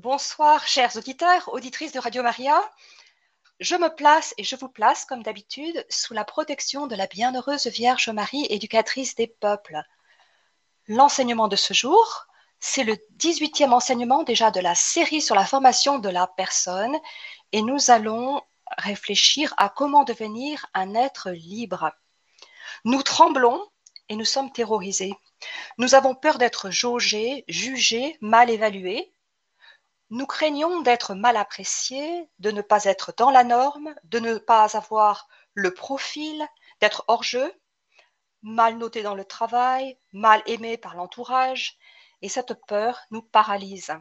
[0.00, 2.56] Bonsoir, chers auditeurs, auditrices de Radio Maria.
[3.58, 7.66] Je me place et je vous place, comme d'habitude, sous la protection de la bienheureuse
[7.66, 9.82] Vierge Marie, éducatrice des peuples.
[10.86, 12.28] L'enseignement de ce jour,
[12.60, 16.96] c'est le 18e enseignement déjà de la série sur la formation de la personne
[17.50, 18.40] et nous allons
[18.76, 21.90] réfléchir à comment devenir un être libre.
[22.84, 23.66] Nous tremblons
[24.08, 25.16] et nous sommes terrorisés.
[25.76, 29.12] Nous avons peur d'être jaugés, jugés, mal évalués.
[30.10, 34.76] Nous craignons d'être mal appréciés, de ne pas être dans la norme, de ne pas
[34.76, 36.46] avoir le profil,
[36.80, 37.52] d'être hors jeu,
[38.42, 41.76] mal noté dans le travail, mal aimé par l'entourage,
[42.22, 43.92] et cette peur nous paralyse,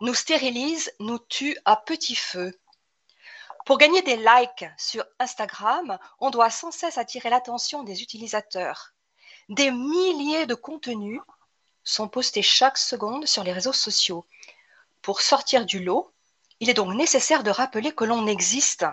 [0.00, 2.52] nous stérilise, nous tue à petit feu.
[3.64, 8.94] Pour gagner des likes sur Instagram, on doit sans cesse attirer l'attention des utilisateurs.
[9.48, 11.20] Des milliers de contenus
[11.84, 14.26] sont postés chaque seconde sur les réseaux sociaux.
[15.02, 16.12] Pour sortir du lot,
[16.60, 18.86] il est donc nécessaire de rappeler que l'on existe.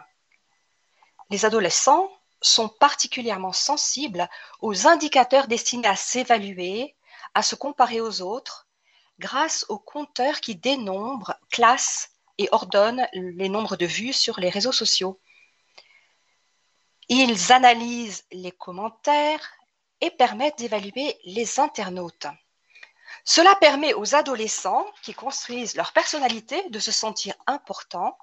[1.29, 4.27] Les adolescents sont particulièrement sensibles
[4.61, 6.95] aux indicateurs destinés à s'évaluer,
[7.35, 8.67] à se comparer aux autres,
[9.19, 14.71] grâce aux compteurs qui dénombrent, classent et ordonnent les nombres de vues sur les réseaux
[14.71, 15.19] sociaux.
[17.09, 19.47] Ils analysent les commentaires
[20.02, 22.27] et permettent d'évaluer les internautes.
[23.25, 28.17] Cela permet aux adolescents qui construisent leur personnalité de se sentir importants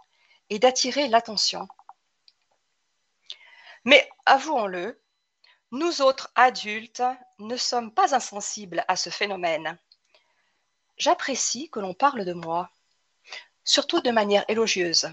[0.51, 1.69] et d'attirer l'attention.
[3.85, 5.01] Mais avouons-le,
[5.71, 7.03] nous autres adultes
[7.39, 9.79] ne sommes pas insensibles à ce phénomène.
[10.97, 12.71] J'apprécie que l'on parle de moi,
[13.65, 15.09] surtout de manière élogieuse.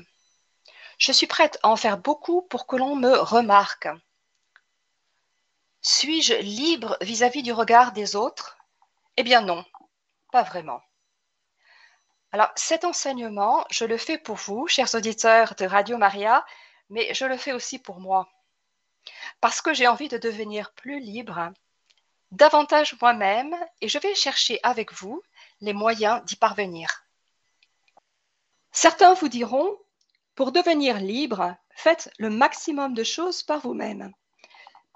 [0.97, 3.89] Je suis prête à en faire beaucoup pour que l'on me remarque.
[5.81, 8.57] Suis-je libre vis-à-vis du regard des autres?
[9.17, 9.64] Eh bien non,
[10.31, 10.81] pas vraiment.
[12.31, 16.45] Alors cet enseignement, je le fais pour vous, chers auditeurs de Radio Maria,
[16.89, 18.28] mais je le fais aussi pour moi
[19.41, 21.52] parce que j'ai envie de devenir plus libre,
[22.31, 25.22] davantage moi-même, et je vais chercher avec vous
[25.62, 27.06] les moyens d'y parvenir.
[28.72, 29.78] Certains vous diront,
[30.35, 34.12] pour devenir libre, faites le maximum de choses par vous-même.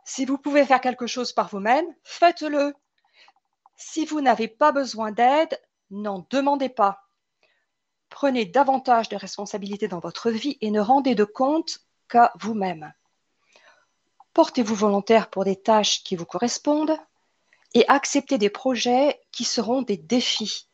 [0.03, 2.73] Si vous pouvez faire quelque chose par vous-même, faites-le.
[3.77, 5.59] Si vous n'avez pas besoin d'aide,
[5.91, 7.07] n'en demandez pas.
[8.09, 11.79] Prenez davantage de responsabilités dans votre vie et ne rendez de compte
[12.09, 12.93] qu'à vous-même.
[14.33, 16.97] Portez-vous volontaire pour des tâches qui vous correspondent
[17.73, 20.67] et acceptez des projets qui seront des défis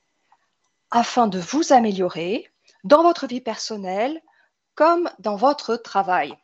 [0.92, 2.50] afin de vous améliorer
[2.84, 4.22] dans votre vie personnelle
[4.76, 6.38] comme dans votre travail.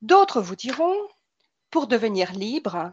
[0.00, 0.96] D'autres vous diront,
[1.70, 2.92] pour devenir libre,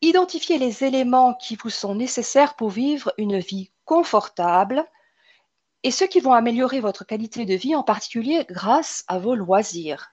[0.00, 4.84] identifiez les éléments qui vous sont nécessaires pour vivre une vie confortable
[5.82, 10.12] et ceux qui vont améliorer votre qualité de vie, en particulier grâce à vos loisirs.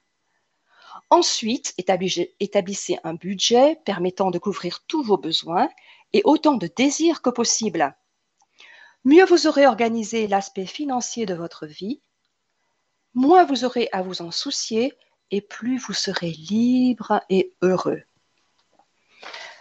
[1.10, 5.70] Ensuite, établissez un budget permettant de couvrir tous vos besoins
[6.14, 7.96] et autant de désirs que possible.
[9.04, 12.02] Mieux vous aurez organisé l'aspect financier de votre vie,
[13.14, 14.94] moins vous aurez à vous en soucier
[15.32, 18.02] et plus vous serez libre et heureux.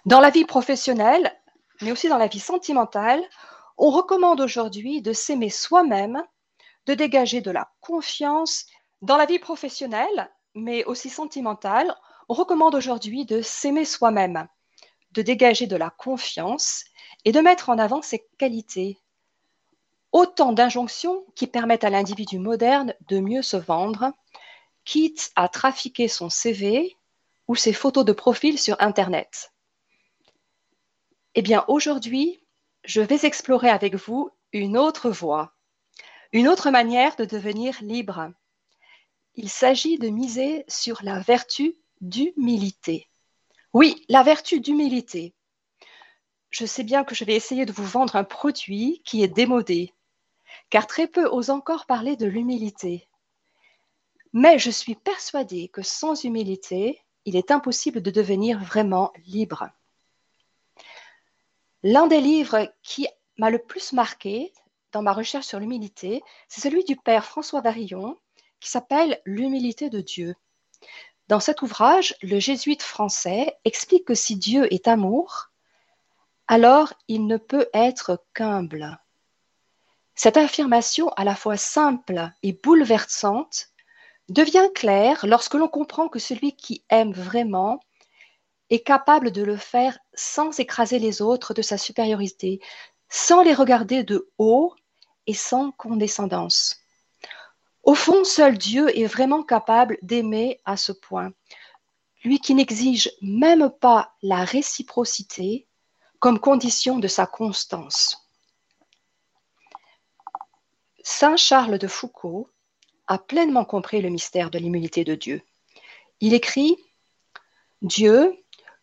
[0.06, 1.34] Dans la vie professionnelle,
[1.80, 3.24] mais aussi dans la vie sentimentale,
[3.78, 6.22] on recommande aujourd'hui de s'aimer soi-même,
[6.84, 8.66] de dégager de la confiance.
[9.00, 11.96] Dans la vie professionnelle, mais aussi sentimentale,
[12.28, 14.46] on recommande aujourd'hui de s'aimer soi-même,
[15.12, 16.84] de dégager de la confiance
[17.24, 18.98] et de mettre en avant ses qualités.
[20.12, 24.12] Autant d'injonctions qui permettent à l'individu moderne de mieux se vendre,
[24.84, 26.94] quitte à trafiquer son CV
[27.48, 29.53] ou ses photos de profil sur Internet.
[31.34, 32.40] Eh bien, aujourd'hui,
[32.84, 35.54] je vais explorer avec vous une autre voie,
[36.32, 38.32] une autre manière de devenir libre
[39.36, 43.08] il s'agit de miser sur la vertu d'humilité.
[43.72, 45.34] Oui, la vertu d'humilité.
[46.50, 49.92] Je sais bien que je vais essayer de vous vendre un produit qui est démodé,
[50.70, 53.08] car très peu osent encore parler de l'humilité.
[54.32, 59.68] Mais je suis persuadée que sans humilité, il est impossible de devenir vraiment libre.
[61.86, 64.54] L'un des livres qui m'a le plus marqué
[64.92, 68.16] dans ma recherche sur l'humilité, c'est celui du père François Varillon,
[68.58, 70.34] qui s'appelle L'humilité de Dieu.
[71.28, 75.50] Dans cet ouvrage, le jésuite français explique que si Dieu est amour,
[76.48, 78.98] alors il ne peut être qu'humble.
[80.14, 83.68] Cette affirmation à la fois simple et bouleversante
[84.30, 87.78] devient claire lorsque l'on comprend que celui qui aime vraiment
[88.70, 92.60] est capable de le faire sans écraser les autres de sa supériorité,
[93.08, 94.74] sans les regarder de haut
[95.26, 96.80] et sans condescendance.
[97.82, 101.32] Au fond, seul Dieu est vraiment capable d'aimer à ce point,
[102.24, 105.66] lui qui n'exige même pas la réciprocité
[106.18, 108.26] comme condition de sa constance.
[111.02, 112.48] Saint Charles de Foucault
[113.06, 115.42] a pleinement compris le mystère de l'immunité de Dieu.
[116.20, 116.78] Il écrit
[117.82, 118.34] Dieu,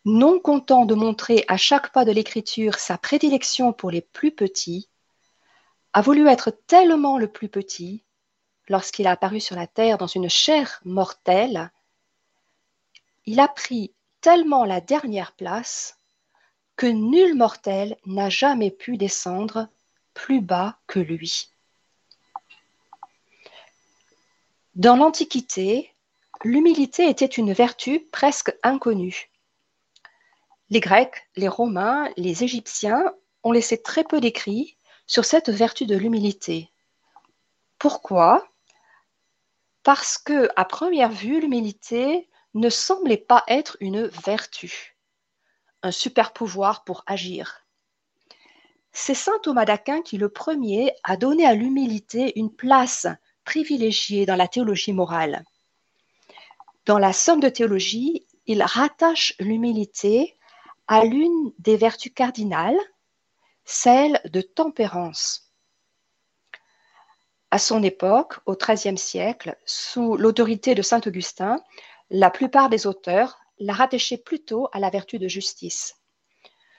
[0.04, 4.88] non content de montrer à chaque pas de l'écriture sa prédilection pour les plus petits,
[5.92, 8.02] a voulu être tellement le plus petit
[8.68, 11.70] lorsqu'il a apparu sur la terre dans une chair mortelle,
[13.26, 15.98] il a pris tellement la dernière place
[16.76, 19.68] que nul mortel n'a jamais pu descendre
[20.14, 21.50] plus bas que lui.
[24.74, 25.92] Dans l'Antiquité,
[26.44, 29.31] l'humilité était une vertu presque inconnue.
[30.72, 35.94] Les Grecs, les Romains, les Égyptiens ont laissé très peu d'écrits sur cette vertu de
[35.94, 36.70] l'humilité.
[37.78, 38.48] Pourquoi?
[39.82, 44.96] Parce que, à première vue, l'humilité ne semblait pas être une vertu,
[45.82, 47.66] un super pouvoir pour agir.
[48.92, 53.06] C'est saint Thomas d'Aquin qui le premier a donné à l'humilité une place
[53.44, 55.44] privilégié dans la théologie morale.
[56.86, 60.38] Dans la Somme de théologie, il rattache l'humilité
[60.88, 62.78] à l'une des vertus cardinales,
[63.64, 65.52] celle de tempérance.
[67.50, 71.62] À son époque, au XIIIe siècle, sous l'autorité de saint Augustin,
[72.10, 75.96] la plupart des auteurs la rattachaient plutôt à la vertu de justice.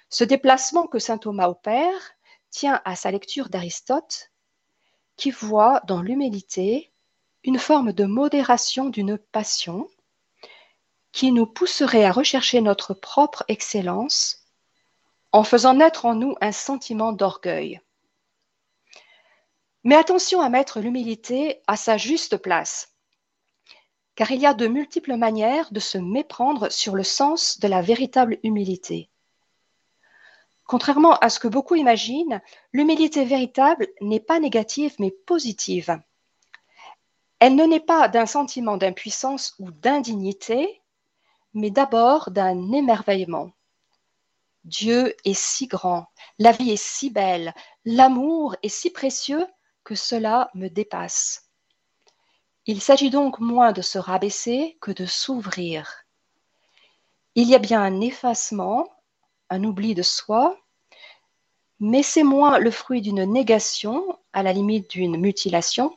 [0.10, 2.14] Ce déplacement que saint Thomas opère
[2.50, 4.32] tient à sa lecture d'Aristote
[5.16, 6.92] qui voit dans l'humilité
[7.44, 9.88] une forme de modération d'une passion
[11.14, 14.44] qui nous pousserait à rechercher notre propre excellence
[15.32, 17.80] en faisant naître en nous un sentiment d'orgueil.
[19.84, 22.94] Mais attention à mettre l'humilité à sa juste place,
[24.16, 27.82] car il y a de multiples manières de se méprendre sur le sens de la
[27.82, 29.10] véritable humilité.
[30.66, 36.00] Contrairement à ce que beaucoup imaginent, l'humilité véritable n'est pas négative mais positive.
[37.40, 40.82] Elle ne naît pas d'un sentiment d'impuissance ou d'indignité,
[41.54, 43.52] mais d'abord d'un émerveillement.
[44.64, 46.08] Dieu est si grand,
[46.40, 47.54] la vie est si belle,
[47.86, 49.46] l'amour est si précieux
[49.84, 51.50] que cela me dépasse.
[52.66, 56.06] Il s'agit donc moins de se rabaisser que de s'ouvrir.
[57.36, 58.88] Il y a bien un effacement,
[59.50, 60.58] un oubli de soi,
[61.80, 65.94] mais c'est moins le fruit d'une négation, à la limite d'une mutilation,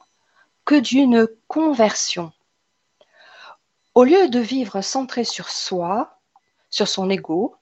[0.64, 2.32] que d'une conversion.
[3.96, 6.20] Au lieu de vivre centré sur soi,
[6.68, 7.56] sur son ego,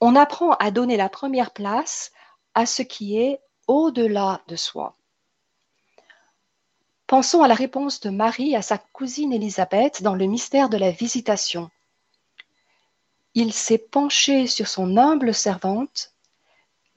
[0.00, 2.10] on apprend à donner la première place
[2.54, 4.96] à ce qui est au-delà de soi.
[7.06, 10.90] Pensons à la réponse de Marie à sa cousine Élisabeth dans le mystère de la
[10.90, 11.70] visitation.
[13.34, 16.14] Il s'est penché sur son humble servante.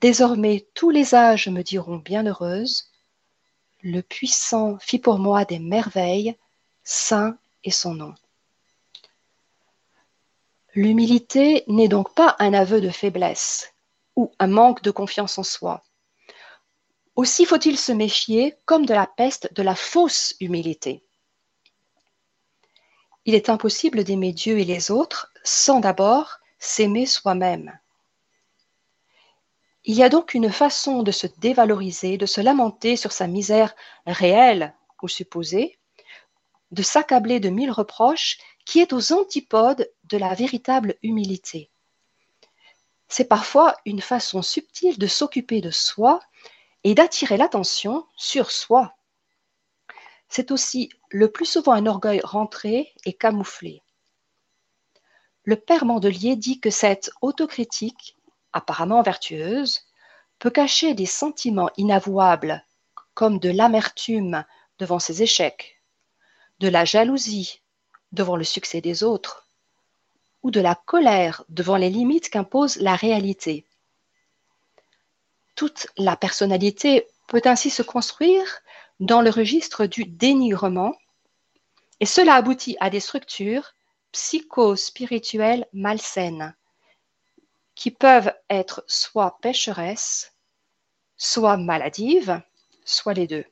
[0.02, 2.90] Désormais tous les âges me diront bienheureuse.
[3.84, 6.36] Le puissant fit pour moi des merveilles,
[6.84, 8.16] saint est son nom.
[10.76, 13.74] L'humilité n'est donc pas un aveu de faiblesse
[14.16, 15.84] ou un manque de confiance en soi.
[17.16, 21.04] Aussi faut-il se méfier, comme de la peste, de la fausse humilité.
[23.26, 27.78] Il est impossible d'aimer Dieu et les autres sans d'abord s'aimer soi-même.
[29.86, 33.76] Il y a donc une façon de se dévaloriser, de se lamenter sur sa misère
[34.08, 35.78] réelle ou supposée,
[36.72, 41.70] de s'accabler de mille reproches qui est aux antipodes de la véritable humilité.
[43.08, 46.20] C'est parfois une façon subtile de s'occuper de soi
[46.84, 48.96] et d'attirer l'attention sur soi.
[50.30, 53.84] C'est aussi le plus souvent un orgueil rentré et camouflé
[55.46, 58.18] le père Mandelier dit que cette autocritique,
[58.54, 59.82] apparemment vertueuse,
[60.40, 62.66] peut cacher des sentiments inavouables
[63.14, 64.46] comme de l'amertume
[64.80, 65.82] devant ses échecs,
[66.60, 67.62] de la jalousie
[68.14, 69.48] devant le succès des autres,
[70.44, 73.66] ou de la colère devant les limites qu'impose la réalité.
[75.56, 78.60] Toute la personnalité peut ainsi se construire
[79.00, 80.96] dans le registre du dénigrement,
[82.00, 83.74] et cela aboutit à des structures
[84.12, 86.56] psycho-spirituelles malsaines,
[87.76, 90.34] qui peuvent être soit pécheresses,
[91.18, 92.42] soit maladives,
[92.86, 93.46] soit les deux.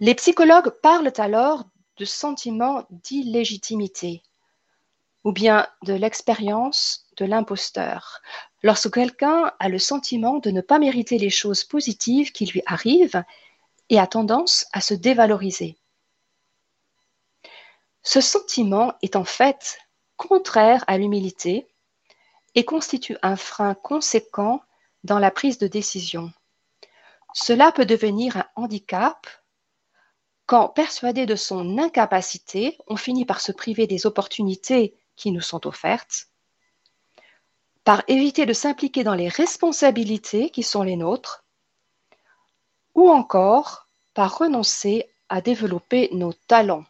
[0.00, 1.64] Les psychologues parlent alors
[1.98, 4.22] de sentiments d'illégitimité
[5.24, 8.22] ou bien de l'expérience de l'imposteur,
[8.62, 13.22] lorsque quelqu'un a le sentiment de ne pas mériter les choses positives qui lui arrivent
[13.90, 15.76] et a tendance à se dévaloriser.
[18.02, 19.78] Ce sentiment est en fait
[20.16, 21.68] contraire à l'humilité
[22.54, 24.62] et constitue un frein conséquent
[25.04, 26.32] dans la prise de décision.
[27.34, 29.26] Cela peut devenir un handicap
[30.48, 35.66] quand, persuadé de son incapacité, on finit par se priver des opportunités qui nous sont
[35.66, 36.28] offertes,
[37.84, 41.44] par éviter de s'impliquer dans les responsabilités qui sont les nôtres,
[42.94, 46.86] ou encore par renoncer à développer nos talents.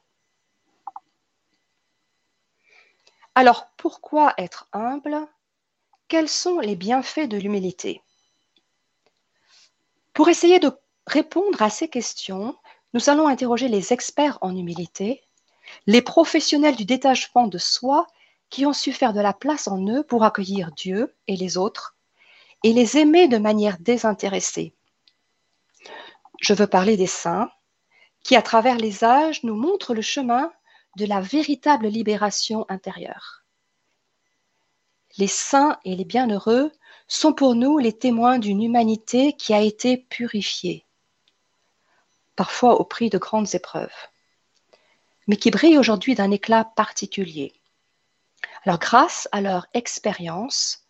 [3.35, 5.27] Alors pourquoi être humble?
[6.07, 8.03] Quels sont les bienfaits de l'humilité?
[10.12, 10.71] Pour essayer de
[11.09, 12.57] répondre à ces questions,
[12.99, 15.23] nous allons interroger les experts en humilité,
[15.87, 18.09] les professionnels du détachement de soi
[18.50, 21.97] qui ont su faire de la place en eux pour accueillir Dieu et les autres
[22.64, 24.75] et les aimer de manière désintéressée.
[26.40, 27.52] Je veux parler des saints
[28.25, 30.50] qui, à travers les âges, nous montrent le chemin
[30.97, 33.45] de la véritable libération intérieure.
[35.19, 36.73] Les saints et les bienheureux
[37.07, 40.88] sont pour nous les témoins d'une humanité qui a été purifiée
[42.38, 43.99] parfois au prix de grandes épreuves,
[45.26, 47.52] mais qui brillent aujourd'hui d'un éclat particulier.
[48.62, 50.85] Alors grâce à leur expérience,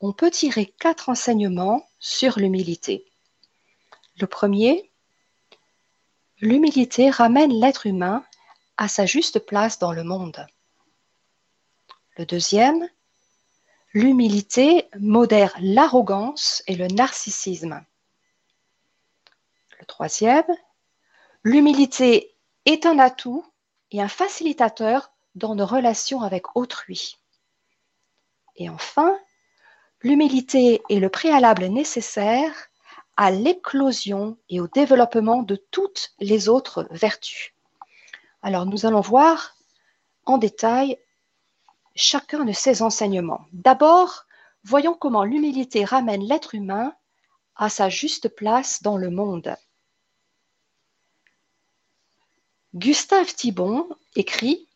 [0.00, 3.10] on peut tirer quatre enseignements sur l'humilité.
[4.18, 4.92] Le premier,
[6.42, 8.22] l'humilité ramène l'être humain
[8.76, 10.46] à sa juste place dans le monde.
[12.18, 12.86] Le deuxième,
[13.94, 17.82] l'humilité modère l'arrogance et le narcissisme.
[19.78, 20.44] Le troisième,
[21.42, 23.46] L'humilité est un atout
[23.90, 27.16] et un facilitateur dans nos relations avec autrui.
[28.56, 29.18] Et enfin,
[30.02, 32.52] l'humilité est le préalable nécessaire
[33.16, 37.54] à l'éclosion et au développement de toutes les autres vertus.
[38.42, 39.56] Alors nous allons voir
[40.26, 40.98] en détail
[41.94, 43.46] chacun de ces enseignements.
[43.52, 44.26] D'abord,
[44.62, 46.92] voyons comment l'humilité ramène l'être humain
[47.56, 49.56] à sa juste place dans le monde.
[52.76, 54.68] Gustave Thibon écrit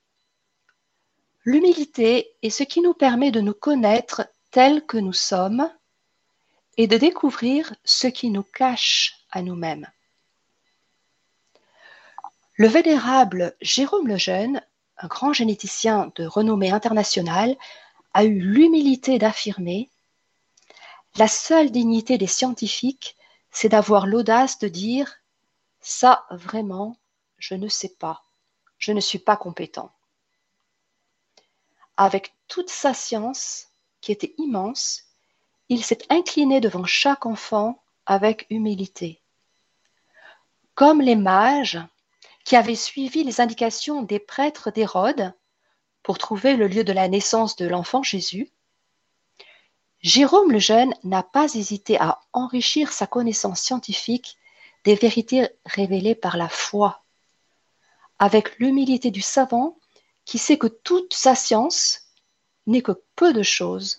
[1.44, 5.70] L'humilité est ce qui nous permet de nous connaître tels que nous sommes
[6.76, 9.88] et de découvrir ce qui nous cache à nous-mêmes.
[12.56, 14.60] Le vénérable Jérôme Lejeune,
[14.98, 17.56] un grand généticien de renommée internationale,
[18.12, 19.88] a eu l'humilité d'affirmer
[21.16, 23.16] La seule dignité des scientifiques,
[23.52, 25.14] c'est d'avoir l'audace de dire
[25.80, 26.96] Ça, vraiment,
[27.46, 28.24] je ne sais pas,
[28.78, 29.92] je ne suis pas compétent.
[31.98, 33.66] Avec toute sa science,
[34.00, 35.02] qui était immense,
[35.68, 39.20] il s'est incliné devant chaque enfant avec humilité.
[40.74, 41.78] Comme les mages
[42.46, 45.34] qui avaient suivi les indications des prêtres d'Hérode
[46.02, 48.50] pour trouver le lieu de la naissance de l'enfant Jésus,
[50.00, 54.38] Jérôme le Jeune n'a pas hésité à enrichir sa connaissance scientifique
[54.84, 57.03] des vérités révélées par la foi
[58.18, 59.78] avec l'humilité du savant
[60.24, 62.00] qui sait que toute sa science
[62.66, 63.98] n'est que peu de choses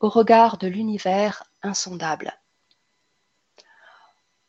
[0.00, 2.40] au regard de l'univers insondable.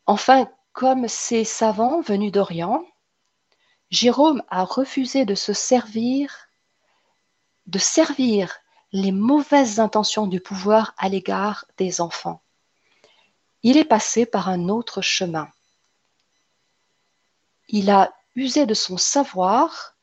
[0.05, 2.85] Enfin, comme ces savants venus d'Orient,
[3.89, 6.47] Jérôme a refusé de se servir,
[7.65, 8.59] de servir
[8.91, 12.41] les mauvaises intentions du pouvoir à l'égard des enfants.
[13.61, 15.49] Il est passé par un autre chemin.
[17.67, 19.97] Il a usé de son savoir,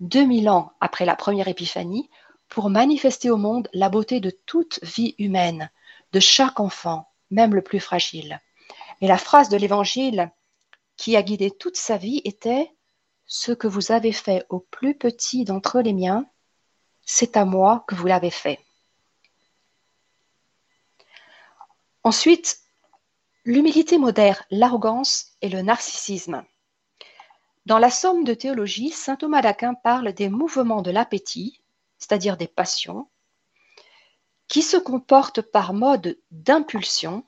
[0.00, 2.10] 2000 ans après la première épiphanie,
[2.48, 5.70] pour manifester au monde la beauté de toute vie humaine,
[6.12, 8.40] de chaque enfant, même le plus fragile.
[9.00, 10.30] Et la phrase de l'Évangile
[10.96, 12.72] qui a guidé toute sa vie était
[13.26, 16.26] Ce que vous avez fait au plus petit d'entre les miens,
[17.02, 18.58] c'est à moi que vous l'avez fait.
[22.04, 22.60] Ensuite,
[23.44, 26.44] l'humilité modère l'arrogance et le narcissisme.
[27.68, 31.60] Dans la Somme de théologie, saint Thomas d'Aquin parle des mouvements de l'appétit,
[31.98, 33.10] c'est-à-dire des passions,
[34.46, 37.24] qui se comportent par mode d'impulsion.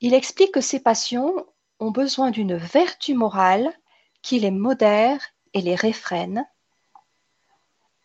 [0.00, 1.46] Il explique que ces passions
[1.78, 3.72] ont besoin d'une vertu morale
[4.20, 5.20] qui les modère
[5.54, 6.44] et les réfrène.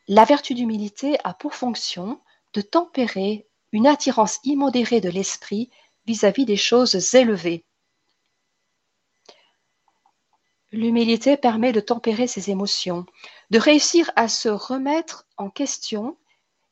[0.07, 2.21] La vertu d'humilité a pour fonction
[2.53, 5.71] de tempérer une attirance immodérée de l'esprit
[6.05, 7.65] vis-à-vis des choses élevées.
[10.71, 13.05] L'humilité permet de tempérer ses émotions,
[13.51, 16.17] de réussir à se remettre en question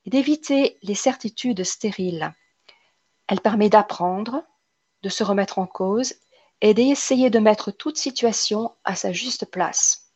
[0.06, 2.34] et d'éviter les certitudes stériles.
[3.28, 4.44] Elle permet d'apprendre,
[5.02, 6.16] de se remettre en cause
[6.62, 10.12] et d'essayer de mettre toute situation à sa juste place.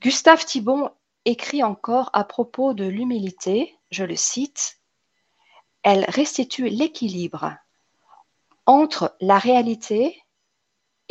[0.00, 0.90] Gustave Thibon
[1.24, 4.78] écrit encore à propos de l'humilité, je le cite,
[5.82, 7.56] Elle restitue l'équilibre
[8.66, 10.21] entre la réalité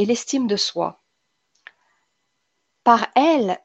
[0.02, 1.00] et l'estime de soi.
[2.84, 3.60] Par elle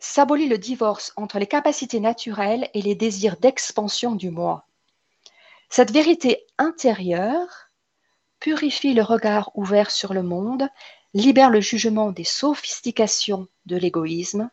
[0.00, 4.66] s'abolit le divorce entre les capacités naturelles et les désirs d'expansion du moi.
[5.70, 7.70] Cette vérité intérieure
[8.40, 10.68] purifie le regard ouvert sur le monde,
[11.14, 14.50] libère le jugement des sophistications de l'égoïsme,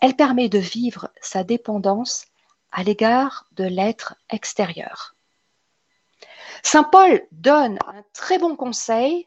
[0.00, 2.26] elle permet de vivre sa dépendance
[2.70, 5.16] à l'égard de l'être extérieur.
[6.62, 9.26] Saint Paul donne un très bon conseil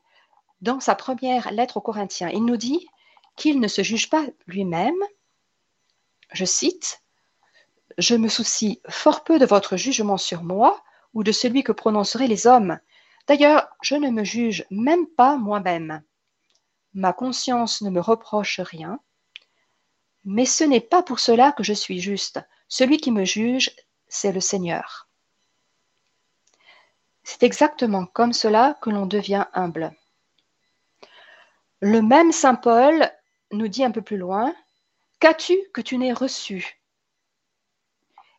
[0.61, 2.29] dans sa première lettre aux Corinthiens.
[2.29, 2.87] Il nous dit
[3.35, 5.01] qu'il ne se juge pas lui-même.
[6.31, 7.01] Je cite,
[7.97, 10.83] Je me soucie fort peu de votre jugement sur moi
[11.13, 12.79] ou de celui que prononceraient les hommes.
[13.27, 16.03] D'ailleurs, je ne me juge même pas moi-même.
[16.93, 18.99] Ma conscience ne me reproche rien,
[20.25, 22.39] mais ce n'est pas pour cela que je suis juste.
[22.67, 23.71] Celui qui me juge,
[24.07, 25.07] c'est le Seigneur.
[27.23, 29.93] C'est exactement comme cela que l'on devient humble.
[31.79, 33.11] Le même Saint Paul
[33.51, 34.55] nous dit un peu plus loin,
[35.19, 36.79] Qu'as-tu que tu n'aies reçu?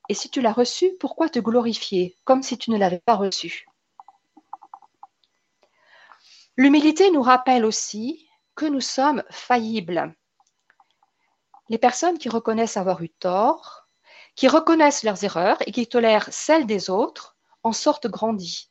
[0.09, 3.67] Et si tu l'as reçu, pourquoi te glorifier comme si tu ne l'avais pas reçu?
[6.57, 10.15] L'humilité nous rappelle aussi que nous sommes faillibles.
[11.69, 13.89] Les personnes qui reconnaissent avoir eu tort,
[14.35, 18.71] qui reconnaissent leurs erreurs et qui tolèrent celles des autres, en sortent grandis.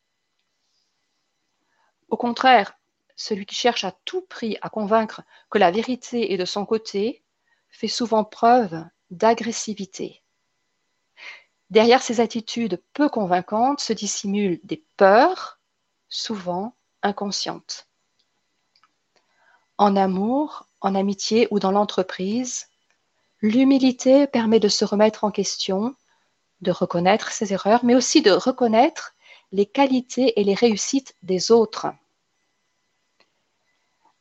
[2.10, 2.77] Au contraire,
[3.18, 7.22] celui qui cherche à tout prix à convaincre que la vérité est de son côté
[7.70, 8.82] fait souvent preuve
[9.12, 10.22] d'agressivité.
[11.70, 15.60] Derrière ces attitudes peu convaincantes se dissimulent des peurs,
[16.08, 17.90] souvent inconscientes.
[19.78, 22.70] En amour, en amitié ou dans l'entreprise,
[23.42, 25.96] L'humilité permet de se remettre en question,
[26.62, 29.14] de reconnaître ses erreurs, mais aussi de reconnaître
[29.52, 31.88] les qualités et les réussites des autres.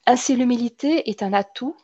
[0.07, 1.77] Ainsi, l'humilité est un atout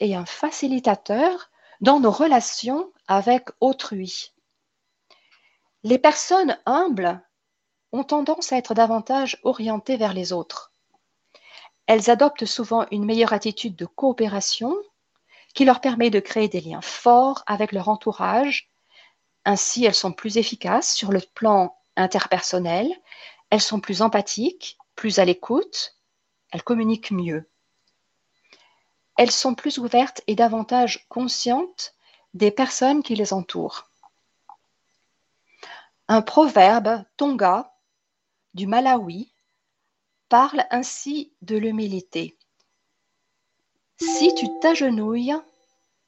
[0.00, 1.50] et un facilitateur
[1.82, 4.32] dans nos relations avec autrui.
[5.82, 7.22] Les personnes humbles
[7.92, 10.72] ont tendance à être davantage orientées vers les autres.
[11.86, 14.74] Elles adoptent souvent une meilleure attitude de coopération
[15.54, 18.70] qui leur permet de créer des liens forts avec leur entourage.
[19.44, 22.88] Ainsi, elles sont plus efficaces sur le plan interpersonnel,
[23.50, 25.96] elles sont plus empathiques, plus à l'écoute,
[26.50, 27.48] elles communiquent mieux.
[29.16, 31.94] Elles sont plus ouvertes et davantage conscientes
[32.34, 33.90] des personnes qui les entourent.
[36.08, 37.74] Un proverbe tonga
[38.54, 39.32] du Malawi
[40.28, 42.36] parle ainsi de l'humilité.
[44.00, 45.36] Si tu t'agenouilles,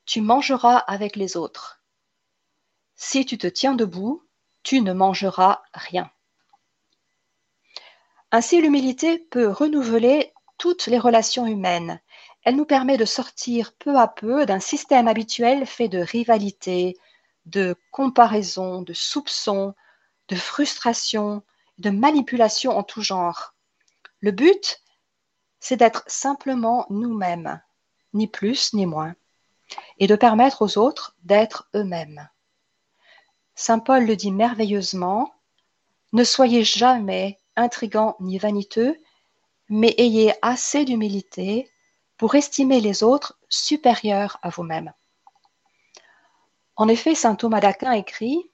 [0.07, 1.83] tu mangeras avec les autres.
[2.97, 4.25] Si tu te tiens debout,
[4.63, 6.11] tu ne mangeras rien.
[8.35, 12.01] Ainsi, l'humilité peut renouveler toutes les relations humaines.
[12.45, 16.97] Elle nous permet de sortir peu à peu d'un système habituel fait de rivalité,
[17.45, 19.75] de comparaison, de soupçons,
[20.29, 21.43] de frustration,
[21.77, 23.55] de manipulation en tout genre.
[24.21, 24.81] Le but,
[25.61, 27.61] c'est d'être simplement nous-mêmes,
[28.15, 29.15] ni plus ni moins,
[29.99, 32.31] et de permettre aux autres d'être eux-mêmes.
[33.55, 35.35] Saint Paul le dit merveilleusement,
[36.15, 38.97] ne soyez jamais intrigants ni vaniteux,
[39.69, 41.71] mais ayez assez d'humilité
[42.17, 44.93] pour estimer les autres supérieurs à vous-même.
[46.77, 48.51] En effet, saint Thomas d'Aquin écrit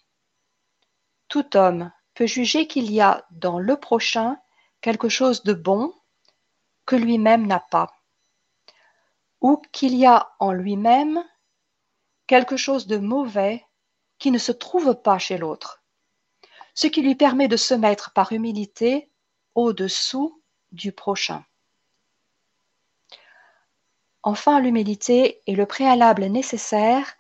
[1.29, 4.39] Tout homme peut juger qu'il y a dans le prochain
[4.81, 5.93] quelque chose de bon
[6.87, 7.93] que lui-même n'a pas
[9.41, 11.25] ou qu'il y a en lui-même
[12.27, 13.65] quelque chose de mauvais
[14.19, 15.78] qui ne se trouve pas chez l'autre,
[16.79, 19.09] ce qui lui permet de se mettre par humilité
[19.57, 21.45] au-dessous du prochain.
[24.23, 27.17] Enfin, l'humilité est le préalable nécessaire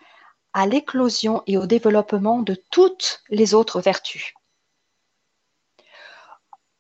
[0.53, 4.33] à l'éclosion et au développement de toutes les autres vertus.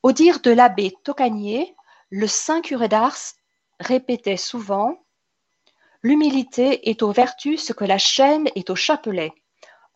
[0.04, 1.74] Au dire de l'abbé Tocanier,
[2.10, 3.34] le saint curé d'Ars
[3.80, 5.02] répétait souvent
[6.04, 9.32] L'humilité est aux vertus ce que la chaîne est au chapelet.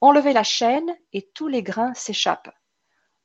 [0.01, 2.53] Enlevez la chaîne et tous les grains s'échappent.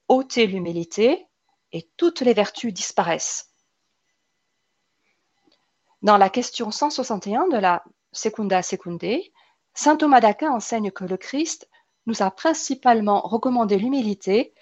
[0.08, 1.28] Ôtez l'humilité
[1.72, 3.54] et toutes les vertus disparaissent.
[6.02, 9.32] Dans la question 161 de la Secunda Secundae,
[9.74, 11.68] saint Thomas d'Aquin enseigne que le Christ
[12.06, 14.54] nous a principalement recommandé l'humilité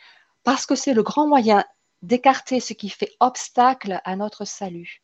[0.43, 1.63] parce que c'est le grand moyen
[2.01, 5.03] d'écarter ce qui fait obstacle à notre salut.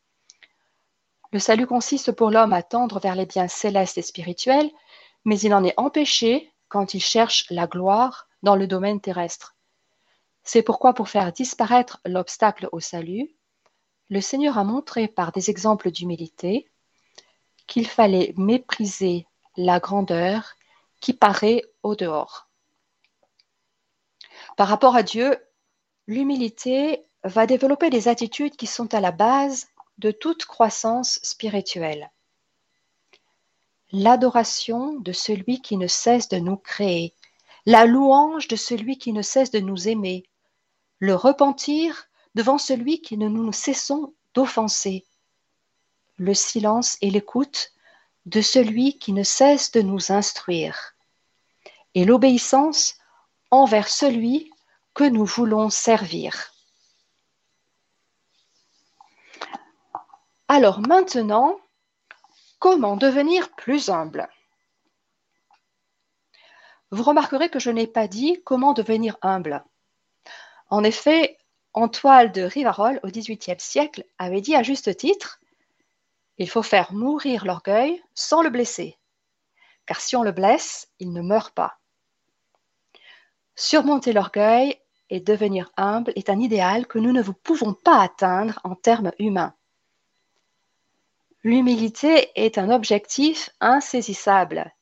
[1.32, 4.70] Le salut consiste pour l'homme à tendre vers les biens célestes et spirituels,
[5.24, 9.56] mais il en est empêché quand il cherche la gloire dans le domaine terrestre.
[10.44, 13.34] C'est pourquoi pour faire disparaître l'obstacle au salut,
[14.08, 16.70] le Seigneur a montré par des exemples d'humilité
[17.66, 19.26] qu'il fallait mépriser
[19.56, 20.54] la grandeur
[21.00, 22.48] qui paraît au dehors.
[24.56, 25.36] Par rapport à Dieu,
[26.06, 32.10] l'humilité va développer des attitudes qui sont à la base de toute croissance spirituelle.
[33.92, 37.14] L'adoration de celui qui ne cesse de nous créer,
[37.66, 40.24] la louange de celui qui ne cesse de nous aimer,
[41.02, 45.04] le repentir devant celui qui ne nous cessons d'offenser,
[46.16, 47.72] le silence et l'écoute
[48.26, 50.94] de celui qui ne cesse de nous instruire,
[51.96, 52.98] et l'obéissance
[53.50, 54.52] envers celui
[54.94, 56.52] que nous voulons servir.
[60.46, 61.58] Alors maintenant,
[62.60, 64.28] comment devenir plus humble?
[66.92, 69.64] Vous remarquerez que je n'ai pas dit comment devenir humble.
[70.72, 71.36] En effet,
[71.74, 75.38] Antoine de Rivarol, au XVIIIe siècle, avait dit à juste titre
[76.38, 78.96] Il faut faire mourir l'orgueil sans le blesser,
[79.84, 81.76] car si on le blesse, il ne meurt pas.
[83.54, 84.78] Surmonter l'orgueil
[85.10, 89.54] et devenir humble est un idéal que nous ne pouvons pas atteindre en termes humains.
[91.44, 94.72] L'humilité est un objectif insaisissable.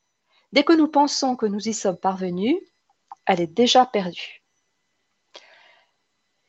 [0.53, 2.55] Dès que nous pensons que nous y sommes parvenus,
[3.25, 4.40] elle est déjà perdue.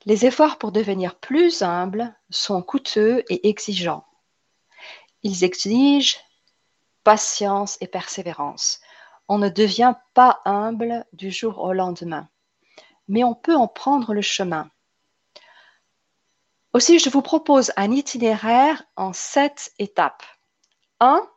[0.04, 4.04] Les efforts pour devenir plus humble sont coûteux et exigeants.
[5.22, 6.18] Ils exigent
[7.04, 8.80] patience et persévérance.
[9.28, 12.28] On ne devient pas humble du jour au lendemain,
[13.06, 14.70] mais on peut en prendre le chemin.
[16.72, 20.24] Aussi, je vous propose un itinéraire en sept étapes.
[21.00, 21.28] 1.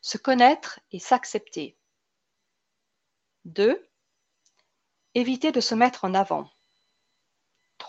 [0.00, 1.76] Se connaître et s'accepter.
[3.44, 3.86] 2.
[5.14, 6.48] Éviter de se mettre en avant.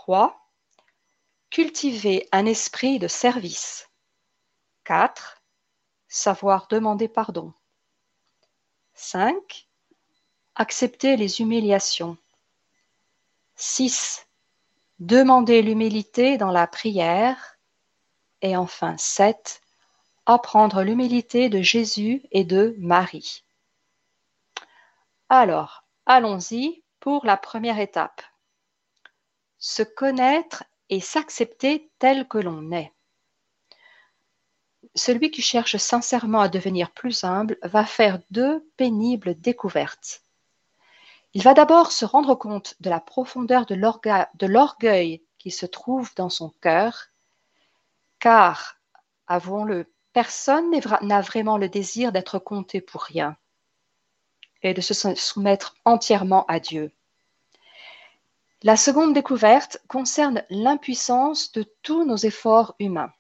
[0.10, 0.41] 3.
[1.52, 3.91] Cultiver un esprit de service.
[4.86, 5.43] 4.
[6.08, 7.54] Savoir demander pardon.
[8.95, 9.69] 5.
[10.56, 12.17] Accepter les humiliations.
[13.56, 14.26] 6
[14.98, 17.60] demander l'humilité dans la prière.
[18.41, 19.62] Et enfin, 7.
[20.26, 23.43] Apprendre l'humilité de Jésus et de Marie.
[25.30, 28.24] Alors, allons-y pour la première étape.
[29.60, 32.93] Se connaître et s'accepter tel que l'on est.
[34.95, 40.22] Celui qui cherche sincèrement à devenir plus humble va faire deux pénibles découvertes.
[41.34, 46.30] Il va d'abord se rendre compte de la profondeur de l'orgueil qui se trouve dans
[46.30, 47.10] son cœur,
[48.19, 48.78] car,
[49.28, 53.38] avouons-le, personne n'a vraiment le désir d'être compté pour rien
[54.63, 56.91] et de se soumettre entièrement à Dieu.
[58.62, 63.12] La seconde découverte concerne l'impuissance de tous nos efforts humains.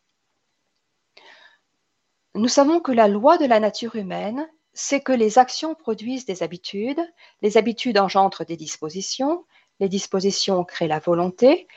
[2.35, 6.43] Nous savons que la loi de la nature humaine c'est que les actions produisent des
[6.43, 7.01] habitudes,
[7.41, 9.45] les habitudes engendrent des dispositions,
[9.79, 11.67] les dispositions créent la volonté,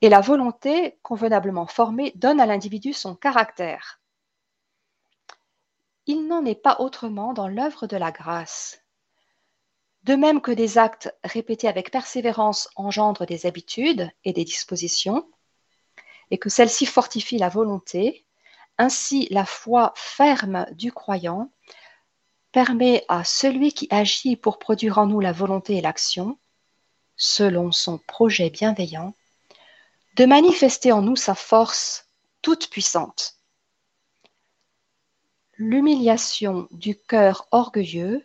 [0.00, 4.00] et la volonté, convenablement formée, donne à l'individu son caractère.
[6.06, 8.82] Il n'en est pas autrement dans l'œuvre de la grâce.
[10.04, 15.28] De même que des actes répétés avec persévérance engendrent des habitudes et des dispositions,
[16.30, 18.24] et que celles-ci fortifient la volonté,
[18.78, 21.50] ainsi la foi ferme du croyant
[22.52, 26.38] permet à celui qui agit pour produire en nous la volonté et l'action,
[27.16, 29.14] selon son projet bienveillant,
[30.16, 32.06] de manifester en nous sa force
[32.40, 33.34] toute puissante.
[35.56, 38.24] L'humiliation du cœur orgueilleux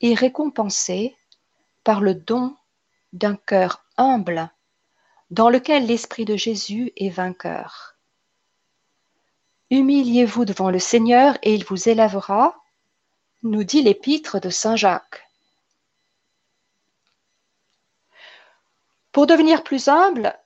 [0.00, 1.16] est récompensée
[1.84, 2.56] par le don
[3.12, 4.50] d'un cœur humble
[5.30, 7.96] dans lequel l'Esprit de Jésus est vainqueur.
[9.70, 12.56] Humiliez-vous devant le Seigneur et il vous élèvera
[13.42, 15.28] nous dit l'épître de Saint Jacques.
[19.12, 20.38] Pour devenir plus humble,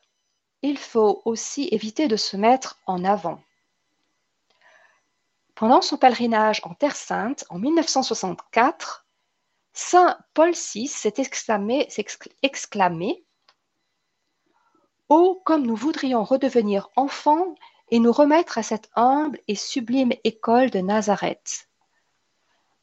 [0.63, 3.43] il faut aussi éviter de se mettre en avant.
[5.55, 9.02] Pendant son pèlerinage en Terre Sainte en 1964,
[9.73, 11.89] Saint Paul VI s'est exclamé,
[15.09, 17.55] Oh, comme nous voudrions redevenir enfants
[17.91, 21.69] et nous remettre à cette humble et sublime école de Nazareth.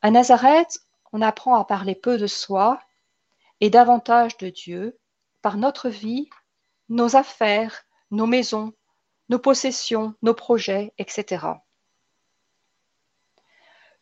[0.02, 0.80] À Nazareth,
[1.12, 2.80] on apprend à parler peu de soi
[3.62, 5.00] et davantage de Dieu
[5.42, 6.30] par notre vie,
[6.90, 8.74] nos affaires, nos maisons,
[9.30, 11.46] nos possessions, nos projets, etc.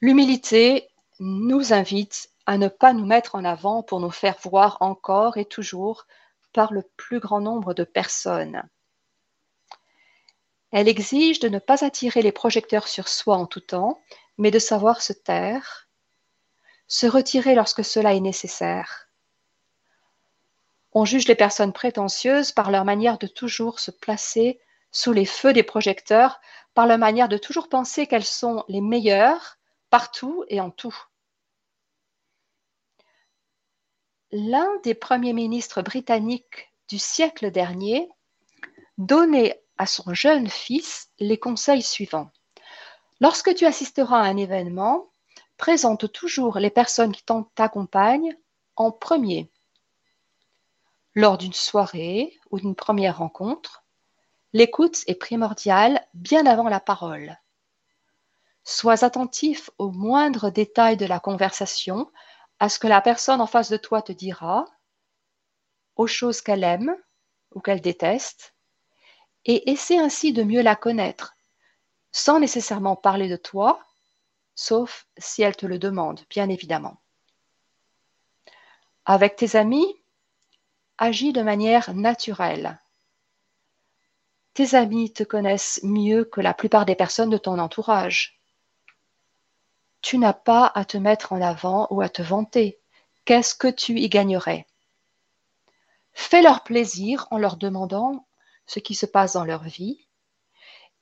[0.01, 5.37] L'humilité nous invite à ne pas nous mettre en avant pour nous faire voir encore
[5.37, 6.07] et toujours
[6.53, 8.63] par le plus grand nombre de personnes.
[10.71, 14.01] Elle exige de ne pas attirer les projecteurs sur soi en tout temps,
[14.37, 15.89] mais de savoir se taire,
[16.87, 19.09] se retirer lorsque cela est nécessaire.
[20.93, 24.59] On juge les personnes prétentieuses par leur manière de toujours se placer
[24.91, 26.39] sous les feux des projecteurs,
[26.73, 29.57] par leur manière de toujours penser qu'elles sont les meilleures
[29.89, 30.95] partout et en tout.
[34.31, 38.09] L'un des premiers ministres britanniques du siècle dernier
[38.97, 42.29] donnait à son jeune fils les conseils suivants.
[43.21, 45.09] Lorsque tu assisteras à un événement,
[45.57, 47.23] présente toujours les personnes qui
[47.55, 48.37] t'accompagnent
[48.75, 49.49] en premier.
[51.15, 53.83] Lors d'une soirée ou d'une première rencontre,
[54.53, 57.37] l'écoute est primordiale bien avant la parole.
[58.63, 62.11] Sois attentif aux moindres détails de la conversation,
[62.59, 64.65] à ce que la personne en face de toi te dira,
[65.95, 66.95] aux choses qu'elle aime
[67.51, 68.53] ou qu'elle déteste,
[69.45, 71.35] et essaie ainsi de mieux la connaître,
[72.11, 73.79] sans nécessairement parler de toi,
[74.55, 76.99] sauf si elle te le demande, bien évidemment.
[79.05, 80.01] Avec tes amis,
[80.97, 82.79] agis de manière naturelle.
[84.53, 88.36] Tes amis te connaissent mieux que la plupart des personnes de ton entourage
[90.01, 92.79] tu n'as pas à te mettre en avant ou à te vanter.
[93.25, 94.65] Qu'est-ce que tu y gagnerais?
[96.13, 98.25] Fais leur plaisir en leur demandant
[98.65, 100.07] ce qui se passe dans leur vie.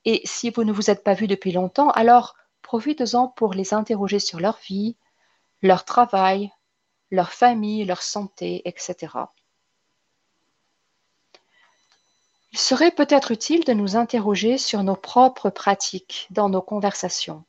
[0.05, 4.19] Et si vous ne vous êtes pas vus depuis longtemps, alors profitez-en pour les interroger
[4.19, 4.97] sur leur vie,
[5.61, 6.51] leur travail,
[7.11, 9.07] leur famille, leur santé, etc.
[12.51, 17.43] Il serait peut-être utile de nous interroger sur nos propres pratiques dans nos conversations.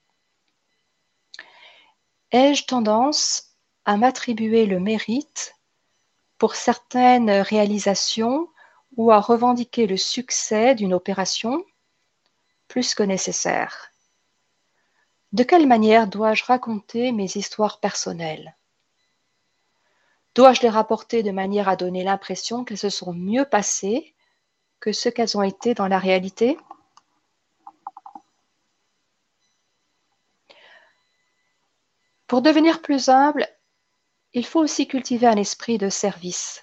[2.38, 3.54] Ai-je tendance
[3.86, 5.54] à m'attribuer le mérite
[6.36, 8.50] pour certaines réalisations
[8.98, 11.64] ou à revendiquer le succès d'une opération
[12.68, 13.90] plus que nécessaire?
[15.32, 18.54] De quelle manière dois-je raconter mes histoires personnelles?
[20.34, 24.14] Dois-je les rapporter de manière à donner l'impression qu'elles se sont mieux passées
[24.78, 26.58] que ce qu'elles ont été dans la réalité?
[32.26, 33.46] Pour devenir plus humble,
[34.32, 36.62] il faut aussi cultiver un esprit de service.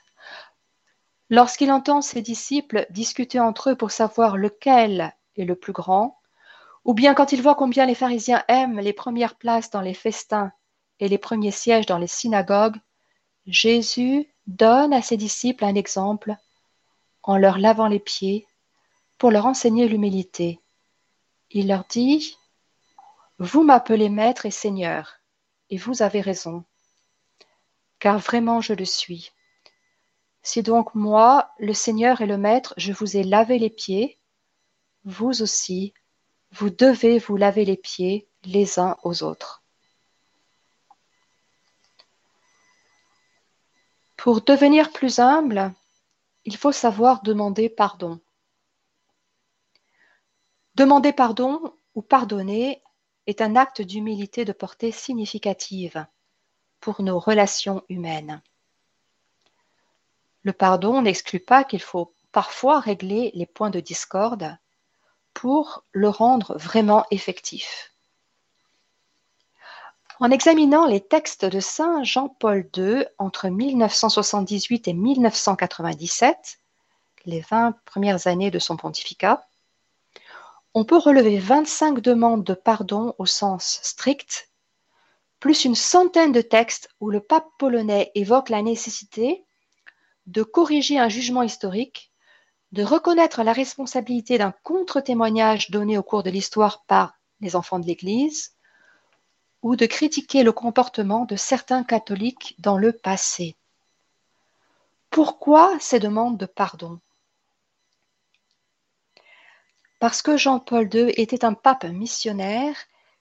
[1.30, 6.19] Lorsqu'il entend ses disciples discuter entre eux pour savoir lequel est le plus grand,
[6.86, 10.52] ou bien quand il voit combien les pharisiens aiment les premières places dans les festins
[10.99, 12.78] et les premiers sièges dans les synagogues,
[13.45, 16.36] Jésus donne à ses disciples un exemple
[17.23, 18.45] en leur lavant les pieds
[19.17, 20.60] pour leur enseigner l'humilité.
[21.52, 22.38] Il leur dit,
[23.39, 25.19] Vous m'appelez maître et seigneur,
[25.74, 26.64] et vous avez raison,
[27.98, 29.32] car vraiment je le suis.
[30.44, 34.20] Si donc moi, le Seigneur et le Maître, je vous ai lavé les pieds,
[35.04, 35.96] vous aussi,
[36.52, 39.64] vous devez vous laver les pieds les uns aux autres.
[44.16, 45.74] Pour devenir plus humble,
[46.46, 48.20] il faut savoir demander pardon.
[50.76, 52.84] Demander pardon ou pardonner
[53.28, 56.06] est un acte d'humilité de portée significative
[56.80, 58.42] pour nos relations humaines.
[60.44, 64.58] Le pardon n'exclut pas qu'il faut parfois régler les points de discorde
[65.34, 67.94] pour le rendre vraiment effectif.
[70.20, 76.60] En examinant les textes de Saint Jean-Paul II entre 1978 et 1997,
[77.26, 79.48] les 20 premières années de son pontificat,
[80.76, 84.50] on peut relever 25 demandes de pardon au sens strict,
[85.40, 89.46] plus une centaine de textes où le pape polonais évoque la nécessité
[90.26, 92.12] de corriger un jugement historique,
[92.72, 97.86] de reconnaître la responsabilité d'un contre-témoignage donné au cours de l'histoire par les enfants de
[97.86, 98.56] l'Église,
[99.62, 103.56] ou de critiquer le comportement de certains catholiques dans le passé.
[105.10, 107.00] Pourquoi ces demandes de pardon?
[110.04, 112.76] Parce que Jean-Paul II était un pape missionnaire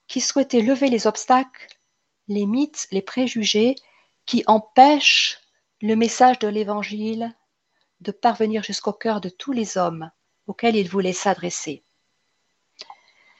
[0.09, 1.69] qui souhaitait lever les obstacles,
[2.27, 3.75] les mythes, les préjugés
[4.25, 5.39] qui empêchent
[5.81, 7.33] le message de l'Évangile
[8.01, 10.11] de parvenir jusqu'au cœur de tous les hommes
[10.45, 11.85] auxquels il voulait s'adresser.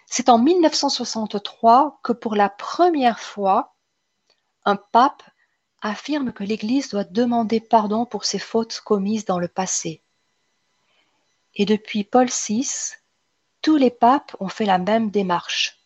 [0.06, 3.76] C'est en 1963 que pour la première fois,
[4.64, 5.22] un pape
[5.82, 10.02] affirme que l'Église doit demander pardon pour ses fautes commises dans le passé.
[11.56, 12.96] Et depuis Paul VI,
[13.64, 15.80] tous les papes ont fait la même démarche.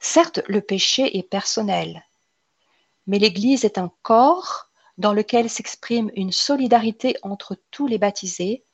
[0.00, 2.04] Certes, le péché est personnel,
[3.06, 8.64] mais l'Église est un corps dans lequel s'exprime une solidarité entre tous les baptisés,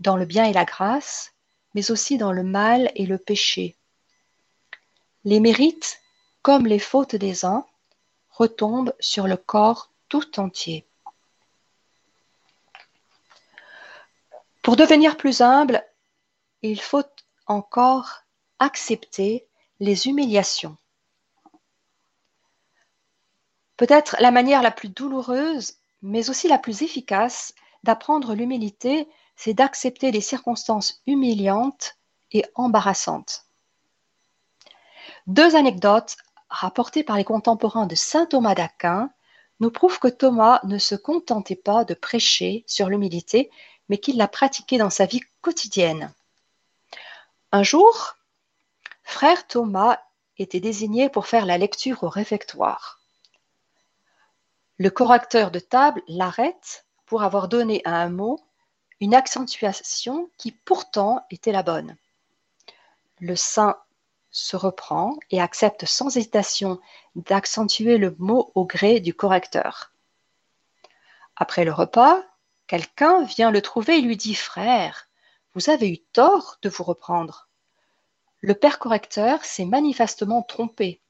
[0.00, 1.34] dans le bien et la grâce,
[1.74, 3.76] mais aussi dans le mal et le péché.
[5.24, 6.00] Les mérites,
[6.40, 7.66] comme les fautes des uns,
[8.30, 10.86] retombent sur le corps tout entier.
[14.62, 15.84] Pour devenir plus humble,
[16.62, 17.04] il faut
[17.46, 18.22] encore
[18.58, 19.46] accepter
[19.80, 20.76] les humiliations.
[23.76, 30.10] Peut-être la manière la plus douloureuse, mais aussi la plus efficace d'apprendre l'humilité, c'est d'accepter
[30.10, 31.96] les circonstances humiliantes
[32.32, 33.44] et embarrassantes.
[35.28, 36.16] Deux anecdotes
[36.50, 39.10] rapportées par les contemporains de saint Thomas d'Aquin
[39.60, 43.50] nous prouvent que Thomas ne se contentait pas de prêcher sur l'humilité,
[43.88, 46.12] mais qu'il l'a pratiquée dans sa vie quotidienne.
[47.50, 48.16] Un jour,
[49.04, 49.98] frère Thomas
[50.36, 53.00] était désigné pour faire la lecture au réfectoire.
[54.76, 58.38] Le correcteur de table l'arrête pour avoir donné à un mot
[59.00, 61.96] une accentuation qui pourtant était la bonne.
[63.18, 63.78] Le saint
[64.30, 66.78] se reprend et accepte sans hésitation
[67.16, 69.90] d'accentuer le mot au gré du correcteur.
[71.34, 72.22] Après le repas,
[72.66, 75.07] quelqu'un vient le trouver et lui dit Frère,
[75.58, 77.48] vous avez eu tort de vous reprendre.
[78.42, 81.02] Le père correcteur s'est manifestement trompé.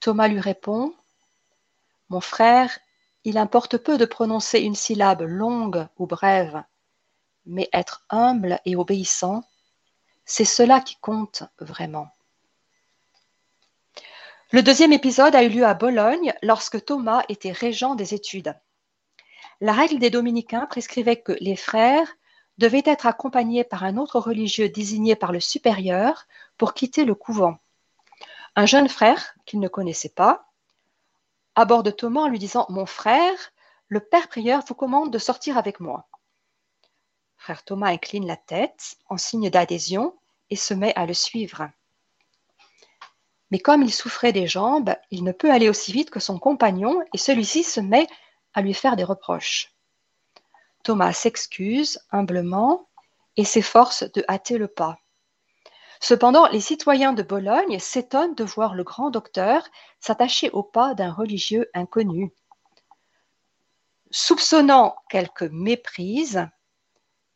[0.00, 0.94] Thomas lui répond
[2.08, 2.78] mon frère,
[3.24, 6.64] il importe peu de prononcer une syllabe longue ou brève,
[7.44, 9.44] mais être humble et obéissant,
[10.24, 12.08] c'est cela qui compte vraiment.
[14.50, 18.58] Le deuxième épisode a eu lieu à Bologne lorsque Thomas était régent des études.
[19.60, 22.16] La règle des dominicains prescrivait que les frères
[22.58, 27.58] devaient être accompagnés par un autre religieux désigné par le supérieur pour quitter le couvent.
[28.54, 30.52] Un jeune frère qu'il ne connaissait pas
[31.54, 33.52] aborde Thomas en lui disant Mon frère,
[33.88, 36.08] le père prieur vous commande de sortir avec moi.
[37.36, 40.16] Frère Thomas incline la tête en signe d'adhésion
[40.50, 41.68] et se met à le suivre.
[43.50, 47.02] Mais comme il souffrait des jambes, il ne peut aller aussi vite que son compagnon
[47.12, 48.06] et celui-ci se met
[48.54, 49.71] à lui faire des reproches.
[50.82, 52.88] Thomas s'excuse humblement
[53.36, 54.98] et s'efforce de hâter le pas.
[56.00, 59.66] Cependant, les citoyens de Bologne s'étonnent de voir le grand docteur
[60.00, 62.32] s'attacher au pas d'un religieux inconnu.
[64.10, 66.46] Soupçonnant quelque méprise,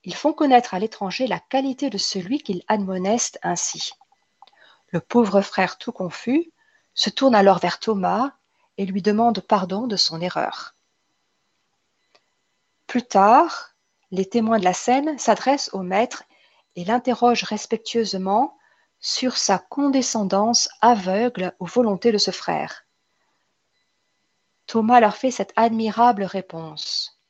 [0.03, 3.93] ils font connaître à l'étranger la qualité de celui qu'ils admonestent ainsi.
[4.91, 6.53] Le pauvre frère tout confus
[6.95, 8.33] se tourne alors vers Thomas
[8.79, 10.76] et lui demande pardon de son erreur.
[12.87, 13.71] Plus tard,
[14.11, 16.23] les témoins de la scène s'adressent au maître
[16.77, 18.57] et l'interroge respectueusement
[19.01, 22.85] sur sa condescendance aveugle aux volontés de ce frère.
[24.67, 27.21] Thomas leur fait cette admirable réponse.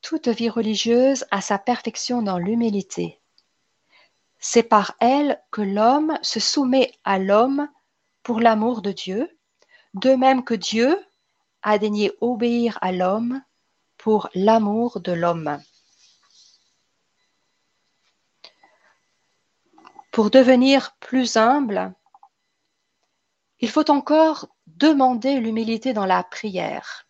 [0.00, 3.20] Toute vie religieuse a sa perfection dans l'humilité.
[4.38, 7.68] C'est par elle que l'homme se soumet à l'homme
[8.22, 9.38] pour l'amour de Dieu,
[9.94, 10.98] de même que Dieu
[11.62, 13.42] a daigné obéir à l'homme
[14.08, 15.62] pour l'amour de l'homme.
[20.12, 21.92] Pour devenir plus humble,
[23.60, 27.06] il faut encore demander l'humilité dans la prière.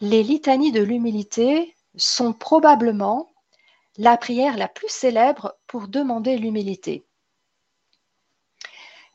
[0.00, 3.32] Les litanies de l'humilité sont probablement
[3.96, 7.04] la prière la plus célèbre pour demander l'humilité.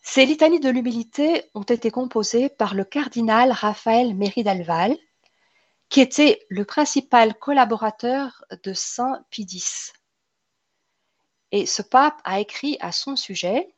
[0.02, 4.98] Ces litanies de l'humilité ont été composées par le cardinal Raphaël Méridalval,
[5.89, 9.45] qui était le principal collaborateur de Saint Pie
[11.52, 13.74] et ce pape a écrit à son sujet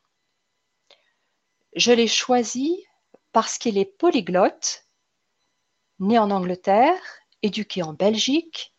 [1.75, 2.83] Je l'ai choisi
[3.33, 4.83] parce qu'il est polyglotte,
[5.99, 6.99] né en Angleterre,
[7.43, 8.73] éduqué en Belgique,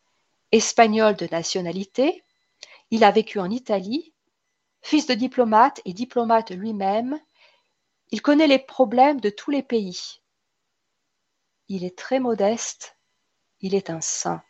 [0.51, 2.25] espagnol de nationalité,
[2.91, 4.15] il a vécu en Italie,
[4.83, 7.21] fils de diplomate et diplomate lui-même,
[8.11, 10.23] il connaît les problèmes de tous les pays.
[11.69, 12.98] Il est très modeste,
[13.61, 14.43] il est un saint.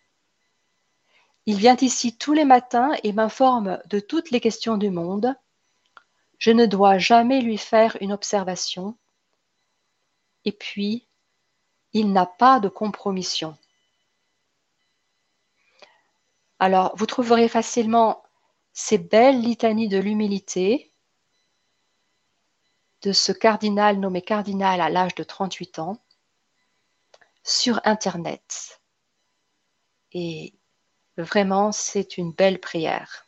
[1.47, 5.35] Il vient ici tous les matins et m'informe de toutes les questions du monde.
[6.39, 8.97] Je ne dois jamais lui faire une observation.
[10.45, 11.07] Et puis,
[11.93, 13.57] il n'a pas de compromission.
[16.59, 18.23] Alors, vous trouverez facilement
[18.73, 20.93] ces belles litanies de l'humilité
[23.03, 25.99] de ce cardinal nommé cardinal à l'âge de 38 ans
[27.43, 28.81] sur Internet.
[30.13, 30.55] Et
[31.17, 33.27] vraiment, c'est une belle prière.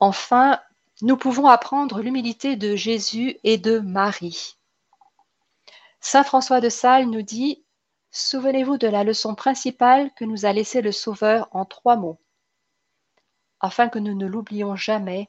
[0.00, 0.60] Enfin,
[1.02, 4.56] nous pouvons apprendre l'humilité de Jésus et de Marie.
[6.00, 7.64] Saint François de Sales nous dit
[8.10, 12.20] Souvenez-vous de la leçon principale que nous a laissée le Sauveur en trois mots,
[13.58, 15.28] afin que nous ne l'oublions jamais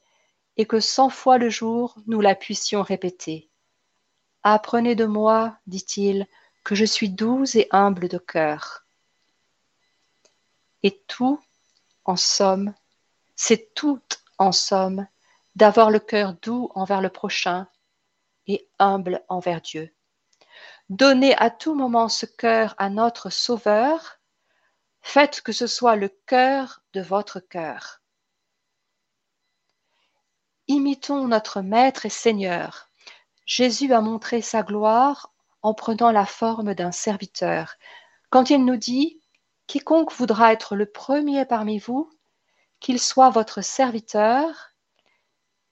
[0.58, 3.50] et que cent fois le jour nous la puissions répéter.
[4.44, 6.28] Apprenez de moi, dit-il,
[6.64, 8.85] que je suis doux et humble de cœur.
[10.86, 11.40] Et tout,
[12.04, 12.76] en somme,
[13.36, 14.04] c'est tout,
[14.38, 15.08] en somme,
[15.56, 17.68] d'avoir le cœur doux envers le prochain
[18.46, 19.92] et humble envers Dieu.
[20.90, 24.20] Donnez à tout moment ce cœur à notre Sauveur,
[25.02, 28.04] faites que ce soit le cœur de votre cœur.
[30.68, 32.92] Imitons notre Maître et Seigneur.
[33.48, 35.34] Jésus a montré sa gloire
[35.64, 37.74] en prenant la forme d'un serviteur.
[38.30, 39.20] Quand il nous dit
[39.68, 42.12] Quiconque voudra être le premier parmi vous,
[42.80, 44.72] qu'il soit votre serviteur,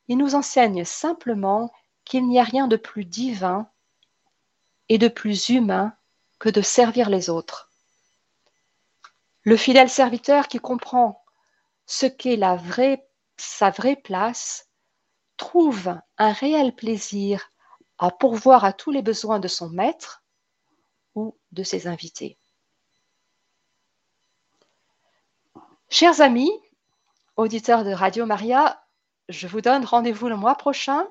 [0.08, 1.72] il nous enseigne simplement
[2.06, 3.70] qu'il n'y a rien de plus divin
[4.90, 5.96] et de plus humain
[6.40, 7.72] que de servir les autres.
[9.44, 11.24] Le fidèle serviteur qui comprend
[11.86, 14.70] ce qu'est la vraie, sa vraie place
[15.38, 17.52] trouve un réel plaisir
[17.98, 20.24] à pourvoir à tous les besoins de son maître
[21.16, 22.38] ou de ses invités.
[25.96, 26.52] Chers amis,
[27.38, 28.84] auditeurs de Radio Maria,
[29.30, 31.08] je vous donne rendez-vous le mois prochain,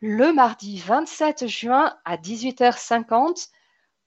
[0.00, 3.50] le mardi 27 juin à 18h50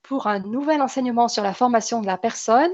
[0.01, 2.73] pour un nouvel enseignement sur la formation de la personne.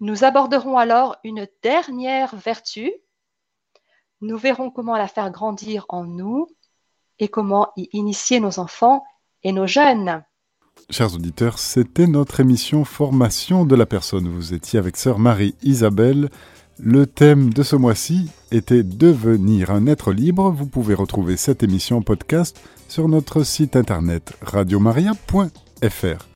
[0.00, 2.92] Nous aborderons alors une dernière vertu,
[4.22, 6.48] nous verrons comment la faire grandir en nous
[7.20, 9.04] et comment y initier nos enfants
[9.44, 10.24] et nos jeunes.
[10.90, 14.28] Chers auditeurs, c'était notre émission Formation de la personne.
[14.28, 16.28] Vous étiez avec sœur Marie-Isabelle.
[16.78, 20.50] Le thème de ce mois-ci était Devenir un être libre.
[20.50, 26.28] Vous pouvez retrouver cette émission podcast sur notre site internet radiomaria.fr.